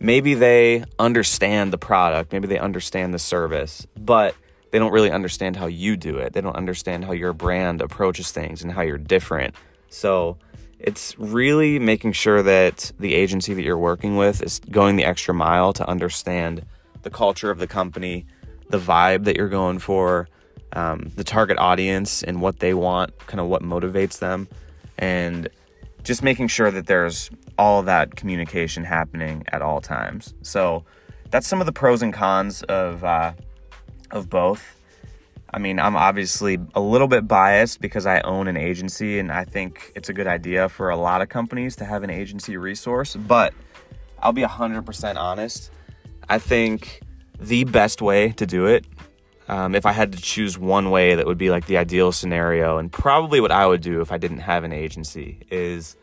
maybe 0.00 0.34
they 0.34 0.84
understand 0.98 1.72
the 1.72 1.78
product, 1.78 2.32
maybe 2.32 2.46
they 2.46 2.58
understand 2.58 3.12
the 3.12 3.18
service, 3.18 3.86
but 3.98 4.34
they 4.70 4.78
don't 4.78 4.92
really 4.92 5.10
understand 5.10 5.56
how 5.56 5.66
you 5.66 5.96
do 5.96 6.18
it. 6.18 6.32
They 6.32 6.40
don't 6.40 6.56
understand 6.56 7.04
how 7.04 7.12
your 7.12 7.32
brand 7.32 7.80
approaches 7.80 8.30
things 8.30 8.62
and 8.62 8.70
how 8.72 8.82
you're 8.82 8.98
different. 8.98 9.54
So 9.88 10.36
it's 10.78 11.18
really 11.18 11.78
making 11.78 12.12
sure 12.12 12.42
that 12.42 12.92
the 12.98 13.14
agency 13.14 13.54
that 13.54 13.62
you're 13.62 13.78
working 13.78 14.16
with 14.16 14.42
is 14.42 14.60
going 14.70 14.96
the 14.96 15.04
extra 15.04 15.34
mile 15.34 15.72
to 15.74 15.88
understand 15.88 16.64
the 17.02 17.10
culture 17.10 17.50
of 17.50 17.58
the 17.58 17.66
company, 17.66 18.26
the 18.68 18.78
vibe 18.78 19.24
that 19.24 19.36
you're 19.36 19.48
going 19.48 19.78
for, 19.78 20.28
um, 20.74 21.10
the 21.16 21.24
target 21.24 21.58
audience 21.58 22.22
and 22.22 22.40
what 22.40 22.60
they 22.60 22.74
want, 22.74 23.16
kind 23.26 23.40
of 23.40 23.46
what 23.46 23.62
motivates 23.62 24.18
them, 24.18 24.46
and 24.98 25.48
just 26.04 26.22
making 26.22 26.48
sure 26.48 26.70
that 26.70 26.86
there's 26.86 27.30
all 27.56 27.82
that 27.82 28.16
communication 28.16 28.84
happening 28.84 29.44
at 29.48 29.62
all 29.62 29.80
times. 29.80 30.34
So 30.42 30.84
that's 31.30 31.46
some 31.46 31.60
of 31.60 31.66
the 31.66 31.72
pros 31.72 32.02
and 32.02 32.12
cons 32.12 32.62
of 32.64 33.02
uh, 33.02 33.32
of 34.10 34.28
both. 34.28 34.76
I 35.50 35.58
mean, 35.58 35.78
I'm 35.78 35.96
obviously 35.96 36.58
a 36.74 36.80
little 36.80 37.08
bit 37.08 37.26
biased 37.26 37.80
because 37.80 38.04
I 38.04 38.20
own 38.20 38.48
an 38.48 38.56
agency, 38.56 39.18
and 39.18 39.32
I 39.32 39.44
think 39.44 39.92
it's 39.94 40.08
a 40.08 40.12
good 40.12 40.26
idea 40.26 40.68
for 40.68 40.90
a 40.90 40.96
lot 40.96 41.22
of 41.22 41.28
companies 41.30 41.76
to 41.76 41.84
have 41.84 42.02
an 42.02 42.10
agency 42.10 42.56
resource. 42.56 43.16
But 43.16 43.54
I'll 44.18 44.32
be 44.32 44.42
100% 44.42 45.16
honest. 45.16 45.70
I 46.28 46.38
think 46.38 47.00
the 47.40 47.64
best 47.64 48.02
way 48.02 48.32
to 48.32 48.46
do 48.46 48.66
it 48.66 48.84
um, 49.48 49.74
if 49.74 49.86
I 49.86 49.92
had 49.92 50.12
to 50.12 50.20
choose 50.20 50.58
one 50.58 50.90
way 50.90 51.14
that 51.14 51.26
would 51.26 51.38
be 51.38 51.50
like 51.50 51.66
the 51.66 51.78
ideal 51.78 52.12
scenario, 52.12 52.76
and 52.76 52.92
probably 52.92 53.40
what 53.40 53.50
I 53.50 53.66
would 53.66 53.80
do 53.80 54.00
if 54.02 54.12
I 54.12 54.18
didn't 54.18 54.40
have 54.40 54.62
an 54.62 54.72
agency, 54.72 55.40
is 55.50 55.96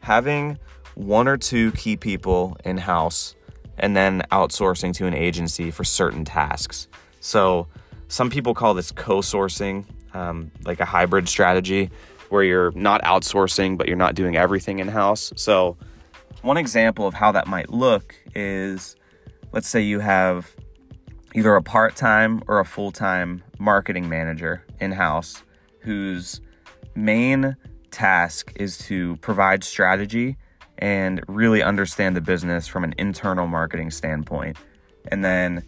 having 0.00 0.58
one 0.94 1.28
or 1.28 1.36
two 1.36 1.72
key 1.72 1.96
people 1.96 2.56
in 2.64 2.78
house 2.78 3.36
and 3.78 3.94
then 3.94 4.22
outsourcing 4.32 4.94
to 4.94 5.06
an 5.06 5.12
agency 5.12 5.70
for 5.70 5.84
certain 5.84 6.24
tasks. 6.24 6.88
So, 7.26 7.66
some 8.06 8.30
people 8.30 8.54
call 8.54 8.72
this 8.72 8.92
co 8.92 9.18
sourcing, 9.18 9.84
um, 10.14 10.52
like 10.64 10.78
a 10.78 10.84
hybrid 10.84 11.28
strategy 11.28 11.90
where 12.28 12.44
you're 12.44 12.70
not 12.72 13.02
outsourcing, 13.02 13.76
but 13.76 13.88
you're 13.88 13.96
not 13.96 14.14
doing 14.14 14.36
everything 14.36 14.78
in 14.78 14.86
house. 14.86 15.32
So, 15.34 15.76
one 16.42 16.56
example 16.56 17.04
of 17.04 17.14
how 17.14 17.32
that 17.32 17.48
might 17.48 17.68
look 17.68 18.14
is 18.36 18.94
let's 19.52 19.68
say 19.68 19.80
you 19.80 19.98
have 19.98 20.54
either 21.34 21.56
a 21.56 21.62
part 21.62 21.96
time 21.96 22.42
or 22.46 22.60
a 22.60 22.64
full 22.64 22.92
time 22.92 23.42
marketing 23.58 24.08
manager 24.08 24.64
in 24.78 24.92
house 24.92 25.42
whose 25.80 26.40
main 26.94 27.56
task 27.90 28.52
is 28.54 28.78
to 28.78 29.16
provide 29.16 29.64
strategy 29.64 30.36
and 30.78 31.24
really 31.26 31.60
understand 31.60 32.14
the 32.14 32.20
business 32.20 32.68
from 32.68 32.84
an 32.84 32.94
internal 32.98 33.48
marketing 33.48 33.90
standpoint. 33.90 34.56
And 35.10 35.24
then 35.24 35.64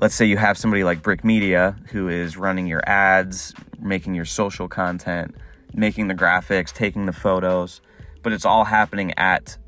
let's 0.00 0.14
say 0.14 0.24
you 0.24 0.38
have 0.38 0.56
somebody 0.56 0.82
like 0.82 1.02
Brick 1.02 1.24
Media 1.24 1.76
who 1.90 2.08
is 2.08 2.38
running 2.38 2.66
your 2.66 2.82
ads, 2.88 3.54
making 3.78 4.14
your 4.14 4.24
social 4.24 4.66
content, 4.66 5.36
making 5.74 6.08
the 6.08 6.14
graphics, 6.14 6.72
taking 6.72 7.04
the 7.04 7.12
photos, 7.12 7.82
but 8.22 8.32
it's 8.32 8.46
all 8.46 8.64
happening 8.64 9.12
at 9.18 9.58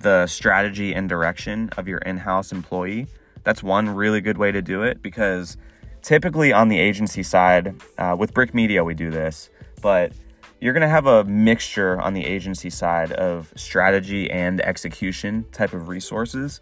the 0.00 0.26
strategy 0.26 0.92
and 0.92 1.08
direction 1.08 1.70
of 1.76 1.86
your 1.86 1.98
in 1.98 2.18
house 2.18 2.50
employee. 2.50 3.06
That's 3.44 3.62
one 3.62 3.88
really 3.88 4.20
good 4.20 4.36
way 4.36 4.50
to 4.50 4.60
do 4.60 4.82
it 4.82 5.00
because 5.00 5.56
typically 6.02 6.52
on 6.52 6.68
the 6.68 6.78
agency 6.80 7.22
side, 7.22 7.80
uh, 7.98 8.16
with 8.18 8.34
Brick 8.34 8.52
Media, 8.52 8.82
we 8.82 8.94
do 8.94 9.12
this, 9.12 9.48
but 9.80 10.12
you're 10.60 10.72
going 10.72 10.82
to 10.82 10.88
have 10.88 11.06
a 11.06 11.22
mixture 11.22 12.00
on 12.00 12.14
the 12.14 12.26
agency 12.26 12.68
side 12.68 13.12
of 13.12 13.52
strategy 13.54 14.28
and 14.28 14.60
execution 14.60 15.46
type 15.52 15.72
of 15.72 15.86
resources. 15.86 16.60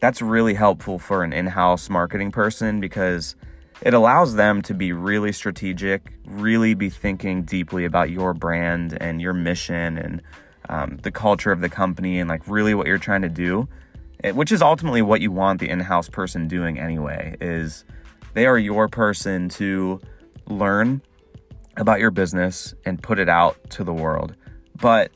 That's 0.00 0.22
really 0.22 0.54
helpful 0.54 0.98
for 0.98 1.22
an 1.22 1.32
in 1.32 1.46
house 1.46 1.88
marketing 1.88 2.32
person 2.32 2.80
because 2.80 3.36
it 3.82 3.94
allows 3.94 4.34
them 4.34 4.62
to 4.62 4.74
be 4.74 4.92
really 4.92 5.32
strategic, 5.32 6.12
really 6.24 6.74
be 6.74 6.90
thinking 6.90 7.42
deeply 7.42 7.84
about 7.84 8.10
your 8.10 8.34
brand 8.34 8.96
and 9.00 9.20
your 9.20 9.32
mission 9.32 9.98
and 9.98 10.22
um, 10.68 10.98
the 11.02 11.10
culture 11.10 11.52
of 11.52 11.60
the 11.60 11.68
company 11.68 12.18
and 12.18 12.28
like 12.28 12.46
really 12.46 12.74
what 12.74 12.86
you're 12.86 12.98
trying 12.98 13.22
to 13.22 13.28
do 13.28 13.68
which 14.24 14.52
is 14.52 14.62
ultimately 14.62 15.02
what 15.02 15.20
you 15.20 15.30
want 15.30 15.60
the 15.60 15.68
in-house 15.68 16.08
person 16.08 16.46
doing 16.46 16.78
anyway 16.78 17.36
is 17.40 17.84
they 18.34 18.46
are 18.46 18.58
your 18.58 18.88
person 18.88 19.48
to 19.48 20.00
learn 20.46 21.00
about 21.76 22.00
your 22.00 22.10
business 22.10 22.74
and 22.84 23.02
put 23.02 23.18
it 23.18 23.28
out 23.28 23.56
to 23.70 23.84
the 23.84 23.94
world. 23.94 24.34
But 24.80 25.10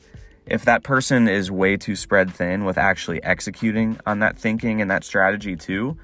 if 0.47 0.65
that 0.65 0.83
person 0.83 1.27
is 1.27 1.49
way 1.49 1.77
too 1.77 1.95
spread 1.95 2.33
thin 2.33 2.65
with 2.65 2.77
actually 2.77 3.23
executing 3.23 3.99
on 4.05 4.19
that 4.19 4.37
thinking 4.37 4.81
and 4.81 4.89
that 4.89 5.03
strategy 5.03 5.55
too 5.55 5.97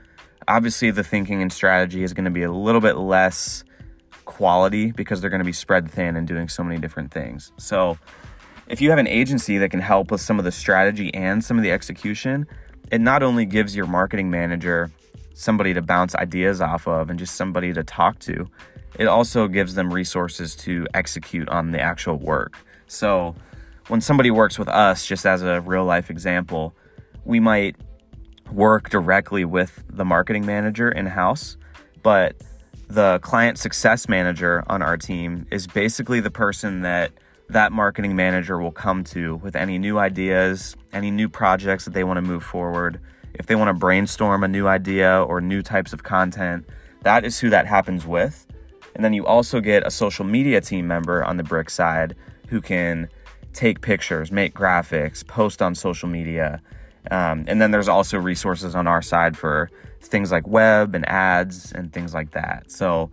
obviously 0.48 0.92
the 0.92 1.04
thinking 1.04 1.42
and 1.42 1.54
strategy 1.54 2.04
is 2.04 2.14
going 2.14 2.26
to 2.26 2.32
be 2.32 2.44
a 2.44 2.52
little 2.52 2.82
bit 2.82 2.98
less 2.98 3.64
quality 4.26 4.92
because 4.92 5.22
they're 5.22 5.30
going 5.30 5.40
to 5.40 5.46
be 5.46 5.54
spread 5.54 5.90
thin 5.90 6.16
and 6.16 6.28
doing 6.28 6.48
so 6.48 6.64
many 6.64 6.80
different 6.80 7.12
things 7.12 7.52
so 7.58 7.98
if 8.68 8.80
you 8.82 8.90
have 8.90 9.00
an 9.00 9.08
agency 9.08 9.58
that 9.58 9.70
can 9.70 9.82
help 9.82 10.12
with 10.12 10.22
some 10.22 10.40
of 10.40 10.46
the 10.46 10.52
strategy 10.52 11.14
and 11.14 11.44
some 11.44 11.58
of 11.58 11.64
the 11.64 11.72
execution 11.72 12.48
it 12.92 13.00
not 13.00 13.24
only 13.24 13.46
gives 13.46 13.76
your 13.76 13.88
marketing 13.88 14.30
manager 14.30 14.92
somebody 15.34 15.74
to 15.74 15.82
bounce 15.82 16.16
ideas 16.16 16.62
off 16.62 16.88
of 16.88 17.10
and 17.10 17.18
just 17.18 17.36
somebody 17.36 17.74
to 17.74 17.84
talk 17.84 18.20
to, 18.20 18.48
it 19.00 19.08
also 19.08 19.48
gives 19.48 19.76
them 19.76 19.94
resources 19.94 20.56
to 20.56 20.86
execute 20.94 21.50
on 21.50 21.72
the 21.72 21.82
actual 21.82 22.18
work. 22.18 22.58
So, 22.88 23.36
when 23.88 24.02
somebody 24.02 24.32
works 24.32 24.58
with 24.60 24.68
us, 24.68 25.06
just 25.06 25.26
as 25.26 25.42
a 25.42 25.62
real 25.62 25.86
life 25.86 26.10
example, 26.10 26.74
we 27.26 27.40
might 27.40 27.76
work 28.52 28.90
directly 28.90 29.46
with 29.46 29.84
the 29.90 30.06
marketing 30.06 30.46
manager 30.46 30.90
in 30.90 31.06
house, 31.06 31.58
but 32.04 32.36
the 32.88 33.20
client 33.20 33.58
success 33.58 34.10
manager 34.10 34.64
on 34.68 34.82
our 34.82 34.98
team 34.98 35.46
is 35.52 35.66
basically 35.68 36.20
the 36.20 36.32
person 36.32 36.82
that 36.82 37.12
that 37.50 37.72
marketing 37.72 38.16
manager 38.16 38.60
will 38.60 38.72
come 38.72 39.04
to 39.04 39.36
with 39.38 39.56
any 39.56 39.78
new 39.78 39.98
ideas, 39.98 40.76
any 40.94 41.12
new 41.12 41.28
projects 41.28 41.86
that 41.86 41.94
they 41.94 42.04
want 42.04 42.18
to 42.18 42.22
move 42.22 42.44
forward. 42.44 43.00
If 43.34 43.46
they 43.46 43.56
want 43.56 43.70
to 43.70 43.74
brainstorm 43.74 44.44
a 44.44 44.48
new 44.48 44.68
idea 44.68 45.22
or 45.22 45.42
new 45.42 45.62
types 45.62 45.92
of 45.92 46.04
content, 46.04 46.66
that 47.04 47.26
is 47.26 47.40
who 47.40 47.50
that 47.50 47.68
happens 47.68 48.06
with. 48.06 48.48
And 48.96 49.04
then 49.04 49.14
you 49.14 49.26
also 49.26 49.60
get 49.60 49.86
a 49.86 49.92
social 49.92 50.26
media 50.26 50.62
team 50.62 50.88
member 50.88 51.24
on 51.24 51.38
the 51.38 51.44
brick 51.44 51.70
side 51.70 52.16
who 52.48 52.62
can 52.62 53.10
take 53.54 53.82
pictures, 53.82 54.32
make 54.32 54.54
graphics, 54.54 55.26
post 55.26 55.62
on 55.62 55.76
social 55.76 56.10
media. 56.10 56.62
Um, 57.10 57.46
and 57.48 57.62
then 57.62 57.72
there's 57.72 57.88
also 57.88 58.18
resources 58.18 58.76
on 58.76 58.88
our 58.88 59.02
side 59.02 59.38
for 59.38 59.70
things 60.02 60.32
like 60.32 60.48
web 60.48 60.96
and 60.96 61.08
ads 61.08 61.72
and 61.72 61.92
things 61.92 62.14
like 62.14 62.32
that. 62.32 62.72
So 62.72 63.12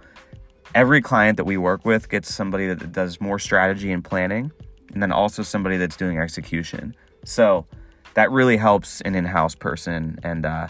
every 0.75 1.01
client 1.01 1.37
that 1.37 1.45
we 1.45 1.57
work 1.57 1.85
with 1.85 2.09
gets 2.09 2.33
somebody 2.33 2.67
that 2.67 2.93
does 2.93 3.21
more 3.21 3.39
strategy 3.39 3.93
and 3.93 4.05
planning, 4.05 4.53
and 4.93 5.03
then 5.03 5.13
also 5.13 5.43
somebody 5.43 5.77
that's 5.77 5.97
doing 5.97 6.19
execution. 6.19 6.95
So 7.25 7.67
that 8.15 8.31
really 8.31 8.57
helps 8.57 9.01
an 9.03 9.15
in-house 9.15 9.55
person 9.55 10.19
and 10.23 10.45
uh, 10.45 10.69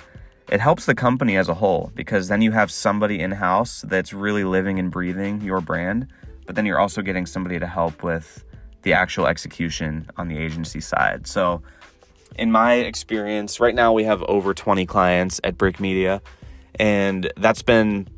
it 0.50 0.60
helps 0.60 0.86
the 0.86 0.94
company 0.94 1.36
as 1.36 1.48
a 1.48 1.54
whole 1.54 1.90
because 1.94 2.28
then 2.28 2.42
you 2.42 2.52
have 2.52 2.70
somebody 2.70 3.20
in-house 3.20 3.82
that's 3.88 4.12
really 4.12 4.44
living 4.44 4.78
and 4.78 4.90
breathing 4.90 5.40
your 5.40 5.60
brand 5.60 6.06
but 6.46 6.56
then 6.56 6.66
you're 6.66 6.78
also 6.78 7.00
getting 7.02 7.26
somebody 7.26 7.58
to 7.58 7.66
help 7.66 8.02
with 8.02 8.44
the 8.82 8.92
actual 8.92 9.26
execution 9.26 10.08
on 10.16 10.28
the 10.28 10.36
agency 10.36 10.80
side 10.80 11.26
so 11.26 11.62
in 12.36 12.50
my 12.50 12.74
experience 12.74 13.60
right 13.60 13.74
now 13.74 13.92
we 13.92 14.04
have 14.04 14.22
over 14.24 14.54
20 14.54 14.86
clients 14.86 15.40
at 15.44 15.58
brick 15.58 15.80
media 15.80 16.22
and 16.76 17.32
that's 17.36 17.62
been 17.62 18.08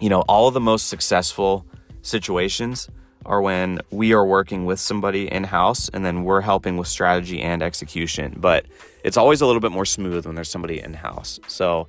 you 0.00 0.08
know 0.08 0.20
all 0.22 0.48
of 0.48 0.54
the 0.54 0.60
most 0.60 0.88
successful 0.88 1.64
situations 2.02 2.88
are 3.28 3.42
when 3.42 3.78
we 3.90 4.14
are 4.14 4.24
working 4.24 4.64
with 4.64 4.80
somebody 4.80 5.30
in 5.30 5.44
house 5.44 5.88
and 5.90 6.04
then 6.04 6.24
we're 6.24 6.40
helping 6.40 6.78
with 6.78 6.88
strategy 6.88 7.40
and 7.40 7.62
execution. 7.62 8.34
But 8.38 8.64
it's 9.04 9.18
always 9.18 9.42
a 9.42 9.46
little 9.46 9.60
bit 9.60 9.70
more 9.70 9.84
smooth 9.84 10.26
when 10.26 10.34
there's 10.34 10.50
somebody 10.50 10.80
in 10.80 10.94
house. 10.94 11.38
So, 11.46 11.88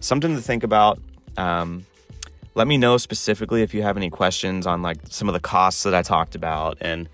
something 0.00 0.34
to 0.34 0.42
think 0.42 0.64
about. 0.64 0.98
Um, 1.36 1.86
let 2.54 2.66
me 2.66 2.76
know 2.76 2.98
specifically 2.98 3.62
if 3.62 3.72
you 3.72 3.82
have 3.82 3.96
any 3.96 4.10
questions 4.10 4.66
on 4.66 4.82
like 4.82 4.98
some 5.08 5.28
of 5.28 5.32
the 5.32 5.40
costs 5.40 5.84
that 5.84 5.94
I 5.94 6.02
talked 6.02 6.34
about. 6.34 6.76
And 6.80 7.08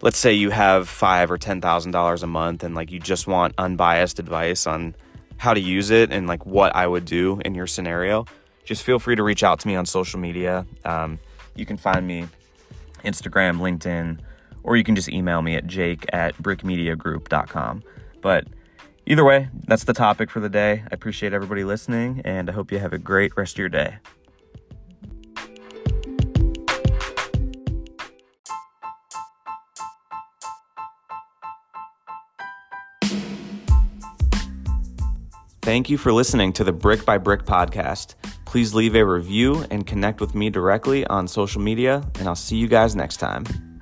let's 0.00 0.18
say 0.18 0.32
you 0.32 0.50
have 0.50 0.88
five 0.88 1.30
or 1.30 1.38
ten 1.38 1.60
thousand 1.60 1.92
dollars 1.92 2.22
a 2.22 2.26
month, 2.26 2.62
and 2.64 2.74
like 2.74 2.90
you 2.90 3.00
just 3.00 3.26
want 3.26 3.54
unbiased 3.58 4.18
advice 4.18 4.66
on 4.66 4.94
how 5.36 5.54
to 5.54 5.60
use 5.60 5.90
it 5.90 6.12
and 6.12 6.26
like 6.26 6.46
what 6.46 6.74
I 6.74 6.86
would 6.86 7.04
do 7.04 7.40
in 7.44 7.54
your 7.54 7.66
scenario. 7.66 8.26
Just 8.64 8.82
feel 8.82 8.98
free 8.98 9.16
to 9.16 9.22
reach 9.22 9.42
out 9.42 9.60
to 9.60 9.68
me 9.68 9.76
on 9.76 9.84
social 9.86 10.18
media. 10.18 10.66
Um, 10.84 11.18
you 11.54 11.66
can 11.66 11.76
find 11.76 12.06
me 12.06 12.28
Instagram, 13.04 13.58
LinkedIn, 13.58 14.20
or 14.62 14.76
you 14.76 14.84
can 14.84 14.96
just 14.96 15.08
email 15.08 15.42
me 15.42 15.54
at 15.54 15.66
jake 15.66 16.06
at 16.12 16.36
brickmediagroup.com. 16.38 17.82
But 18.22 18.46
either 19.06 19.24
way, 19.24 19.50
that's 19.66 19.84
the 19.84 19.92
topic 19.92 20.30
for 20.30 20.40
the 20.40 20.48
day. 20.48 20.82
I 20.84 20.88
appreciate 20.92 21.32
everybody 21.32 21.64
listening, 21.64 22.22
and 22.24 22.48
I 22.48 22.52
hope 22.52 22.72
you 22.72 22.78
have 22.78 22.92
a 22.92 22.98
great 22.98 23.36
rest 23.36 23.54
of 23.54 23.58
your 23.58 23.68
day. 23.68 23.98
Thank 35.74 35.90
you 35.90 35.98
for 35.98 36.12
listening 36.12 36.52
to 36.52 36.62
the 36.62 36.72
Brick 36.72 37.04
by 37.04 37.18
Brick 37.18 37.42
podcast. 37.42 38.14
Please 38.44 38.74
leave 38.74 38.94
a 38.94 39.04
review 39.04 39.66
and 39.72 39.84
connect 39.84 40.20
with 40.20 40.32
me 40.32 40.48
directly 40.48 41.04
on 41.08 41.26
social 41.26 41.60
media, 41.60 42.08
and 42.20 42.28
I'll 42.28 42.36
see 42.36 42.54
you 42.54 42.68
guys 42.68 42.94
next 42.94 43.16
time. 43.16 43.73